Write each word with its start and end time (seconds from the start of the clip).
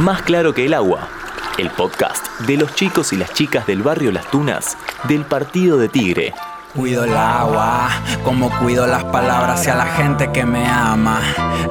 Más 0.00 0.20
claro 0.20 0.52
que 0.52 0.66
el 0.66 0.74
agua, 0.74 1.08
el 1.56 1.70
podcast 1.70 2.40
de 2.40 2.58
los 2.58 2.74
chicos 2.74 3.14
y 3.14 3.16
las 3.16 3.32
chicas 3.32 3.66
del 3.66 3.82
barrio 3.82 4.12
Las 4.12 4.30
Tunas 4.30 4.76
del 5.08 5.24
Partido 5.24 5.78
de 5.78 5.88
Tigre. 5.88 6.34
Cuido 6.74 7.04
el 7.04 7.16
agua, 7.16 7.88
como 8.22 8.50
cuido 8.58 8.86
las 8.86 9.04
palabras 9.04 9.60
hacia 9.60 9.74
la 9.74 9.86
gente 9.86 10.30
que 10.32 10.44
me 10.44 10.68
ama. 10.68 11.22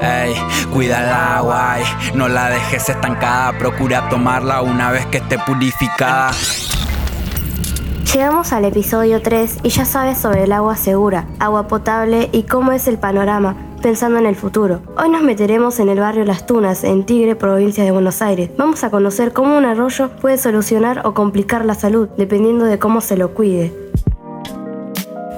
Ey, 0.02 0.34
cuida 0.74 1.04
el 1.04 1.10
agua, 1.10 1.78
y 1.80 2.18
no 2.18 2.28
la 2.28 2.50
dejes 2.50 2.90
estancada, 2.90 3.56
procura 3.60 4.10
tomarla 4.10 4.64
una 4.64 4.90
vez 4.90 5.06
que 5.06 5.18
esté 5.18 5.38
purificada. 5.38 6.32
Llegamos 8.12 8.54
al 8.54 8.66
episodio 8.66 9.22
3 9.22 9.58
y 9.62 9.70
ya 9.70 9.86
sabes 9.86 10.18
sobre 10.18 10.46
el 10.46 10.52
agua 10.52 10.76
segura, 10.78 11.28
agua 11.38 11.68
potable 11.68 12.30
y 12.32 12.44
cómo 12.44 12.72
es 12.72 12.88
el 12.88 12.98
panorama 12.98 13.56
pensando 13.86 14.18
en 14.18 14.26
el 14.26 14.36
futuro. 14.36 14.82
Hoy 14.98 15.10
nos 15.10 15.22
meteremos 15.22 15.80
en 15.80 15.90
el 15.90 16.00
barrio 16.00 16.26
Las 16.26 16.48
Tunas, 16.48 16.84
en 16.84 17.06
Tigre, 17.06 17.36
provincia 17.36 17.84
de 17.84 17.92
Buenos 17.92 18.24
Aires. 18.24 18.50
Vamos 18.58 18.84
a 18.84 18.90
conocer 18.90 19.32
cómo 19.32 19.56
un 19.56 19.64
arroyo 19.64 20.10
puede 20.22 20.40
solucionar 20.40 21.06
o 21.06 21.14
complicar 21.14 21.64
la 21.66 21.76
salud, 21.76 22.10
dependiendo 22.18 22.66
de 22.66 22.80
cómo 22.80 23.00
se 23.00 23.16
lo 23.16 23.36
cuide. 23.36 23.72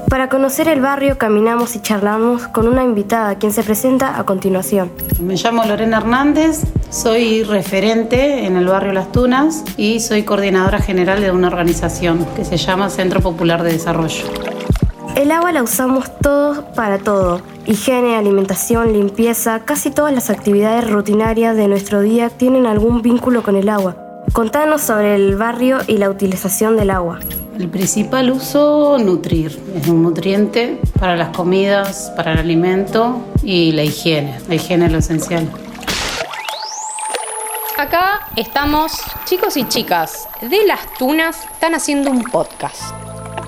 Para 0.09 0.29
conocer 0.29 0.69
el 0.69 0.79
barrio 0.79 1.17
caminamos 1.17 1.75
y 1.75 1.81
charlamos 1.81 2.47
con 2.47 2.69
una 2.69 2.85
invitada 2.85 3.37
quien 3.37 3.51
se 3.51 3.63
presenta 3.63 4.17
a 4.17 4.23
continuación. 4.23 4.91
Me 5.21 5.35
llamo 5.35 5.65
Lorena 5.65 5.97
Hernández, 5.97 6.61
soy 6.89 7.43
referente 7.43 8.45
en 8.45 8.55
el 8.55 8.67
barrio 8.67 8.93
Las 8.93 9.11
Tunas 9.11 9.65
y 9.75 9.99
soy 9.99 10.23
coordinadora 10.23 10.79
general 10.79 11.19
de 11.19 11.31
una 11.31 11.49
organización 11.49 12.25
que 12.33 12.45
se 12.45 12.55
llama 12.55 12.89
Centro 12.89 13.19
Popular 13.19 13.61
de 13.61 13.73
Desarrollo. 13.73 14.23
El 15.17 15.31
agua 15.31 15.51
la 15.51 15.63
usamos 15.63 16.15
todos 16.19 16.59
para 16.75 16.99
todo. 16.99 17.41
Higiene, 17.65 18.15
alimentación, 18.15 18.93
limpieza, 18.93 19.61
casi 19.65 19.89
todas 19.89 20.13
las 20.13 20.29
actividades 20.29 20.87
rutinarias 20.87 21.57
de 21.57 21.67
nuestro 21.67 22.01
día 22.01 22.29
tienen 22.29 22.67
algún 22.67 23.01
vínculo 23.01 23.41
con 23.41 23.55
el 23.55 23.67
agua. 23.67 23.97
Contanos 24.31 24.81
sobre 24.81 25.15
el 25.15 25.35
barrio 25.35 25.79
y 25.87 25.97
la 25.97 26.11
utilización 26.11 26.77
del 26.77 26.91
agua. 26.91 27.19
El 27.57 27.67
principal 27.67 28.29
uso, 28.29 28.99
nutrir. 28.99 29.59
Es 29.73 29.87
un 29.87 30.03
nutriente 30.03 30.79
para 30.99 31.15
las 31.15 31.35
comidas, 31.35 32.13
para 32.15 32.33
el 32.33 32.37
alimento 32.37 33.19
y 33.41 33.71
la 33.71 33.85
higiene. 33.85 34.39
La 34.47 34.53
higiene 34.53 34.85
es 34.85 34.91
lo 34.91 34.99
esencial. 34.99 35.49
Acá 37.75 38.27
estamos, 38.35 38.91
chicos 39.25 39.57
y 39.57 39.67
chicas, 39.67 40.27
de 40.41 40.63
las 40.67 40.93
tunas, 40.99 41.43
están 41.53 41.73
haciendo 41.73 42.11
un 42.11 42.21
podcast. 42.21 43.06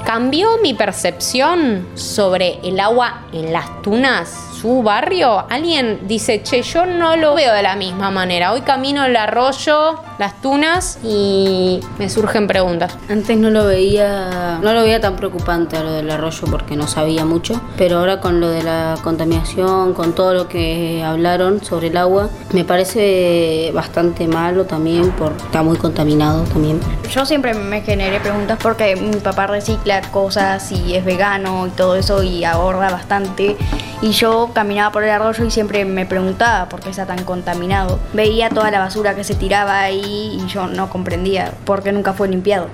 ¿Cambió 0.09 0.57
mi 0.63 0.73
percepción 0.73 1.88
sobre 1.93 2.57
el 2.63 2.79
agua 2.79 3.27
en 3.31 3.53
las 3.53 3.83
tunas? 3.83 4.49
su 4.59 4.83
barrio, 4.83 5.45
alguien 5.49 6.02
dice, 6.05 6.43
che, 6.43 6.61
yo 6.63 6.85
no 6.85 7.15
lo 7.15 7.35
veo 7.35 7.53
de 7.53 7.61
la 7.61 7.75
misma 7.75 8.11
manera. 8.11 8.52
Hoy 8.52 8.61
camino 8.61 9.05
el 9.05 9.15
arroyo, 9.15 10.02
las 10.19 10.41
tunas 10.41 10.99
y 11.01 11.79
me 11.97 12.09
surgen 12.09 12.45
preguntas. 12.45 12.97
Antes 13.09 13.37
no 13.37 13.49
lo 13.49 13.65
veía, 13.65 14.59
no 14.61 14.73
lo 14.73 14.81
veía 14.81 14.99
tan 14.99 15.15
preocupante 15.15 15.77
a 15.77 15.83
lo 15.83 15.93
del 15.93 16.11
arroyo 16.11 16.45
porque 16.51 16.75
no 16.75 16.87
sabía 16.87 17.23
mucho, 17.23 17.59
pero 17.77 17.99
ahora 17.99 18.19
con 18.19 18.41
lo 18.41 18.49
de 18.49 18.61
la 18.61 18.97
contaminación, 19.01 19.93
con 19.93 20.13
todo 20.13 20.33
lo 20.33 20.49
que 20.49 21.01
hablaron 21.05 21.63
sobre 21.63 21.87
el 21.87 21.95
agua, 21.95 22.29
me 22.51 22.65
parece 22.65 23.71
bastante 23.73 24.27
malo 24.27 24.65
también 24.65 25.11
porque 25.11 25.41
está 25.41 25.63
muy 25.63 25.77
contaminado 25.77 26.43
también. 26.43 26.81
Yo 27.09 27.25
siempre 27.25 27.53
me 27.53 27.81
generé 27.81 28.19
preguntas 28.19 28.59
porque 28.61 28.97
mi 28.97 29.17
papá 29.21 29.47
recicla 29.47 30.01
cosas 30.11 30.69
y 30.73 30.95
es 30.95 31.05
vegano 31.05 31.65
y 31.65 31.69
todo 31.69 31.95
eso 31.95 32.21
y 32.23 32.43
ahorra 32.43 32.91
bastante 32.91 33.55
y 34.01 34.11
yo 34.11 34.51
caminaba 34.53 34.91
por 34.91 35.03
el 35.03 35.09
arroyo 35.09 35.45
y 35.45 35.51
siempre 35.51 35.85
me 35.85 36.05
preguntaba 36.05 36.67
por 36.67 36.81
qué 36.81 36.89
está 36.89 37.05
tan 37.05 37.23
contaminado. 37.23 37.99
Veía 38.13 38.49
toda 38.49 38.69
la 38.69 38.79
basura 38.79 39.15
que 39.15 39.23
se 39.23 39.35
tiraba 39.35 39.79
ahí 39.79 40.08
y 40.09 40.45
yo 40.47 40.67
no 40.67 40.89
comprendía 40.89 41.53
por 41.65 41.83
qué 41.83 41.91
nunca 41.91 42.13
fue 42.13 42.27
limpiado. 42.27 42.67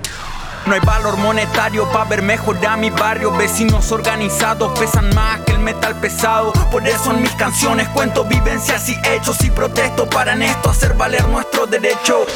No 0.66 0.74
hay 0.74 0.80
valor 0.80 1.16
monetario 1.18 1.88
para 1.92 2.04
ver 2.06 2.22
mejor 2.22 2.58
a 2.66 2.76
mi 2.76 2.90
barrio. 2.90 3.30
Vecinos 3.36 3.92
organizados 3.92 4.76
pesan 4.78 5.14
más 5.14 5.40
que 5.42 5.52
el 5.52 5.60
metal 5.60 5.94
pesado. 6.00 6.52
Por 6.72 6.86
eso 6.88 7.12
en 7.12 7.22
mis 7.22 7.32
canciones 7.32 7.88
cuento 7.90 8.24
vivencias 8.24 8.88
y 8.88 8.96
hechos 9.08 9.44
y 9.44 9.50
protesto 9.50 10.08
para 10.10 10.32
en 10.32 10.42
esto 10.42 10.70
hacer 10.70 10.94
valer 10.94 11.26
nuestro 11.28 11.66
derecho. 11.66 12.26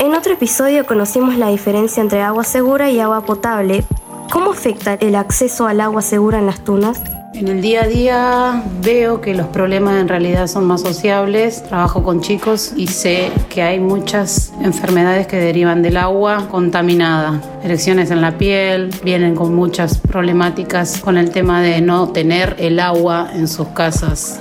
En 0.00 0.14
otro 0.14 0.32
episodio 0.32 0.84
conocimos 0.84 1.36
la 1.36 1.48
diferencia 1.48 2.00
entre 2.00 2.22
agua 2.22 2.42
segura 2.42 2.90
y 2.90 2.98
agua 3.00 3.20
potable, 3.20 3.84
¿Cómo 4.30 4.50
afecta 4.50 4.94
el 4.94 5.14
acceso 5.14 5.66
al 5.66 5.80
agua 5.80 6.02
segura 6.02 6.38
en 6.38 6.46
las 6.46 6.62
tunas? 6.62 7.00
En 7.38 7.46
el 7.46 7.62
día 7.62 7.84
a 7.84 7.86
día 7.86 8.62
veo 8.82 9.20
que 9.20 9.32
los 9.32 9.46
problemas 9.46 10.00
en 10.00 10.08
realidad 10.08 10.48
son 10.48 10.66
más 10.66 10.80
sociables. 10.80 11.62
Trabajo 11.62 12.02
con 12.02 12.20
chicos 12.20 12.72
y 12.76 12.88
sé 12.88 13.30
que 13.48 13.62
hay 13.62 13.78
muchas 13.78 14.52
enfermedades 14.60 15.28
que 15.28 15.36
derivan 15.36 15.80
del 15.80 15.98
agua 15.98 16.48
contaminada. 16.50 17.40
Erecciones 17.62 18.10
en 18.10 18.22
la 18.22 18.36
piel, 18.38 18.90
vienen 19.04 19.36
con 19.36 19.54
muchas 19.54 19.98
problemáticas 19.98 20.98
con 20.98 21.16
el 21.16 21.30
tema 21.30 21.62
de 21.62 21.80
no 21.80 22.08
tener 22.08 22.56
el 22.58 22.80
agua 22.80 23.30
en 23.32 23.46
sus 23.46 23.68
casas. 23.68 24.40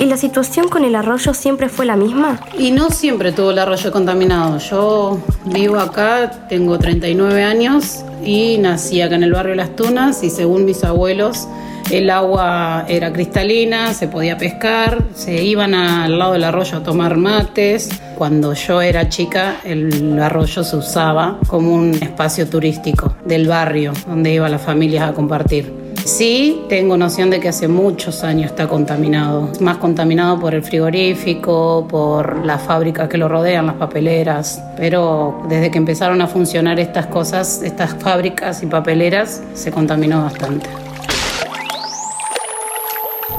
¿Y 0.00 0.06
la 0.06 0.16
situación 0.16 0.68
con 0.68 0.86
el 0.86 0.94
arroyo 0.94 1.34
siempre 1.34 1.68
fue 1.68 1.84
la 1.84 1.96
misma? 1.96 2.40
Y 2.58 2.70
no 2.70 2.88
siempre 2.88 3.32
tuvo 3.32 3.50
el 3.50 3.58
arroyo 3.58 3.92
contaminado. 3.92 4.56
Yo 4.56 5.18
vivo 5.44 5.78
acá, 5.78 6.46
tengo 6.48 6.78
39 6.78 7.44
años 7.44 8.06
y 8.24 8.56
nací 8.56 9.02
acá 9.02 9.16
en 9.16 9.22
el 9.22 9.32
barrio 9.34 9.54
Las 9.54 9.76
Tunas 9.76 10.22
y 10.22 10.30
según 10.30 10.64
mis 10.64 10.82
abuelos 10.82 11.46
el 11.90 12.10
agua 12.10 12.84
era 12.88 13.12
cristalina, 13.12 13.94
se 13.94 14.08
podía 14.08 14.36
pescar, 14.36 15.04
se 15.14 15.44
iban 15.44 15.74
al 15.74 16.18
lado 16.18 16.32
del 16.32 16.44
arroyo 16.44 16.78
a 16.78 16.82
tomar 16.82 17.16
mates. 17.16 17.88
Cuando 18.16 18.54
yo 18.54 18.80
era 18.82 19.08
chica, 19.08 19.56
el 19.64 20.18
arroyo 20.20 20.64
se 20.64 20.76
usaba 20.76 21.38
como 21.46 21.74
un 21.74 21.94
espacio 21.94 22.48
turístico 22.48 23.16
del 23.24 23.46
barrio 23.46 23.92
donde 24.06 24.32
iban 24.32 24.50
las 24.50 24.62
familias 24.62 25.08
a 25.08 25.12
compartir. 25.12 25.86
Sí, 26.04 26.62
tengo 26.68 26.96
noción 26.96 27.30
de 27.30 27.40
que 27.40 27.48
hace 27.48 27.66
muchos 27.66 28.22
años 28.22 28.52
está 28.52 28.68
contaminado, 28.68 29.50
más 29.60 29.78
contaminado 29.78 30.38
por 30.38 30.54
el 30.54 30.62
frigorífico, 30.62 31.86
por 31.88 32.46
las 32.46 32.62
fábricas 32.62 33.08
que 33.08 33.18
lo 33.18 33.28
rodean, 33.28 33.66
las 33.66 33.74
papeleras, 33.74 34.62
pero 34.76 35.42
desde 35.48 35.72
que 35.72 35.78
empezaron 35.78 36.22
a 36.22 36.28
funcionar 36.28 36.78
estas 36.78 37.06
cosas, 37.06 37.60
estas 37.64 37.94
fábricas 37.94 38.62
y 38.62 38.66
papeleras, 38.66 39.42
se 39.54 39.72
contaminó 39.72 40.22
bastante. 40.22 40.85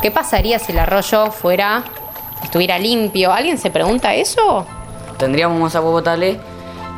¿Qué 0.02 0.12
pasaría 0.12 0.59
si 0.59 0.74
el 0.74 0.80
arroyo 0.80 1.31
fuera, 1.31 1.84
estuviera 2.44 2.78
limpio? 2.78 3.34
¿Alguien 3.34 3.58
se 3.58 3.72
pregunta 3.72 4.13
eso? 4.13 4.66
Tendríamos 5.18 5.59
más 5.59 5.75
agua 5.75 5.91
potable 5.91 6.40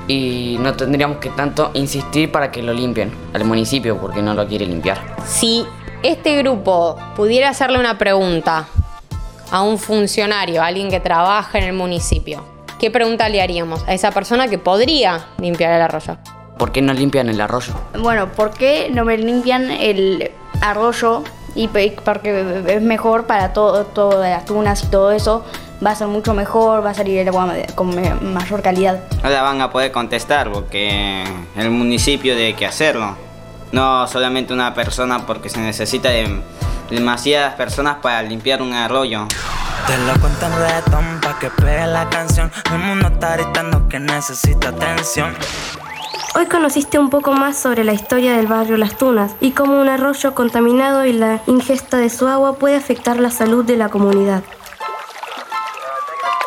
y 0.08 0.58
no 0.60 0.74
tendríamos 0.74 1.18
que 1.20 1.30
tanto 1.30 1.72
insistir 1.76 2.30
para 2.30 2.52
que 2.52 2.62
lo 2.62 2.74
limpien 2.74 3.14
al 3.34 3.46
municipio 3.46 3.98
porque 3.98 4.22
no 4.22 4.34
lo 4.34 4.46
quiere 4.48 4.66
limpiar. 4.66 4.98
Si 5.26 5.66
este 6.04 6.38
grupo 6.40 6.98
pudiera 7.16 7.50
hacerle 7.50 7.80
una 7.80 7.98
pregunta 7.98 8.68
a 9.50 9.62
un 9.62 9.78
funcionario, 9.78 10.62
a 10.62 10.68
alguien 10.68 10.90
que 10.90 11.00
trabaja 11.00 11.58
en 11.58 11.64
el 11.64 11.74
municipio, 11.74 12.44
¿qué 12.80 12.92
pregunta 12.92 13.30
le 13.30 13.42
haríamos 13.42 13.81
a 13.88 13.94
esa 13.94 14.12
persona 14.12 14.50
que 14.50 14.58
podría 14.58 15.28
limpiar 15.38 15.72
el 15.72 15.81
arroyo? 15.81 16.18
¿Por 16.58 16.74
qué 16.74 16.81
no 16.81 16.92
limpian 16.92 17.30
el 17.30 17.40
arroyo? 17.40 17.72
Bueno, 17.98 18.30
¿por 18.34 18.52
qué 18.52 18.90
no 18.94 19.06
me 19.06 19.18
limpian 19.18 19.72
el 19.72 20.31
arroyo 20.60 21.24
y 21.56 21.68
porque 21.68 22.64
es 22.68 22.82
mejor 22.82 23.26
para 23.26 23.54
todo, 23.54 23.86
todas 23.86 24.30
las 24.30 24.46
tunas 24.46 24.84
y 24.84 24.88
todo 24.88 25.12
eso, 25.12 25.44
va 25.86 25.92
a 25.92 25.96
ser 25.96 26.08
mucho 26.08 26.34
mejor, 26.34 26.86
va 26.86 26.92
a 26.92 26.94
salir 26.94 27.20
el 27.20 27.28
agua 27.30 27.54
con 27.76 27.96
mayor 28.34 28.62
calidad. 28.62 29.00
No 29.24 29.30
la 29.30 29.42
van 29.42 29.62
a 29.62 29.72
poder 29.72 29.92
contestar 29.92 30.52
porque 30.52 31.24
el 31.56 31.72
municipio 31.72 32.36
debe 32.36 32.56
que 32.56 32.66
hacerlo. 32.66 33.16
No 33.72 34.08
solamente 34.08 34.54
una 34.54 34.74
persona 34.74 35.26
porque 35.26 35.50
se 35.50 35.60
necesita 35.60 36.10
de 36.10 36.42
demasiadas 36.90 37.54
personas 37.54 37.98
para 38.02 38.24
limpiar 38.24 38.62
un 38.62 38.74
arroyo. 38.74 39.28
Te 39.86 39.98
lo 39.98 40.20
cuento 40.20 40.46
en 40.46 41.22
pa' 41.22 41.40
que 41.40 41.50
pegue 41.50 41.88
la 41.88 42.10
canción. 42.10 42.52
El 42.72 42.80
mundo 42.80 43.07
está 43.07 43.38
gritando 43.38 43.88
que 43.88 44.00
necesita 44.00 44.69
atención. 44.69 45.36
Hoy 46.36 46.46
conociste 46.46 47.00
un 47.00 47.10
poco 47.10 47.34
más 47.34 47.58
sobre 47.58 47.84
la 47.84 47.94
historia 47.94 48.38
del 48.38 48.46
barrio 48.46 48.78
Las 48.78 48.98
Tunas 48.98 49.36
y 49.42 49.52
cómo 49.52 49.81
un 49.81 49.90
arroyo 49.90 50.36
contaminado 50.36 51.06
y 51.06 51.12
la 51.12 51.42
ingesta 51.48 51.98
de 51.98 52.10
su 52.10 52.28
agua 52.28 52.58
puede 52.58 52.76
afectar 52.76 53.20
la 53.20 53.31
salud 53.31 53.66
de 53.66 53.78
la 53.78 53.90
comunidad. 53.90 54.44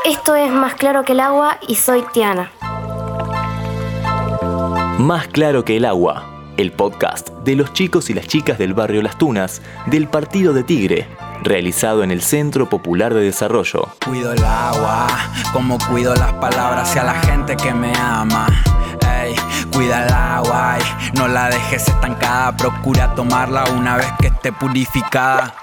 Esto 0.05 0.37
es 0.37 0.53
Más 0.53 0.75
Claro 0.75 1.05
que 1.05 1.13
el 1.13 1.21
Agua 1.21 1.59
y 1.67 1.75
soy 1.75 2.05
Tiana. 2.13 2.53
Más 4.99 5.27
Claro 5.29 5.65
que 5.65 5.77
el 5.77 5.85
Agua, 5.85 6.27
el 6.57 6.71
podcast 6.71 7.31
de 7.45 7.57
los 7.57 7.73
chicos 7.73 8.09
y 8.09 8.15
las 8.15 8.29
chicas 8.29 8.59
del 8.59 8.75
barrio 8.75 9.03
Las 9.03 9.19
Tunas 9.19 9.63
del 9.87 10.07
Partido 10.07 10.53
de 10.53 10.63
Tigre, 10.63 11.09
realizado 11.43 12.05
en 12.05 12.13
el 12.13 12.23
Centro 12.23 12.69
Popular 12.69 13.15
de 13.15 13.23
Desarrollo. 13.23 13.89
Cuido 14.07 14.33
el 14.33 14.45
agua, 14.45 15.09
como 15.53 15.77
cuido 15.91 16.15
las 16.15 16.33
palabras 16.35 16.89
hacia 16.89 17.03
la 17.03 17.15
gente 17.15 17.57
que 17.57 17.75
me 17.75 17.93
ama 17.97 18.47
cuida 19.73 20.05
el 20.05 20.13
agua 20.13 20.79
no 21.15 21.29
la 21.29 21.49
dejes 21.49 21.89
estancada. 21.89 22.57
Procura 22.57 23.15
tomarla 23.15 23.65
una 23.77 23.97
vez 23.97 24.07
que 24.21 24.29
esté 24.29 24.53
purificada. 24.53 25.55